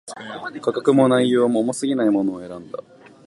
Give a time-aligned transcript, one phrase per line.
[0.61, 2.79] 価格も、内容も、重過ぎないものを選んだ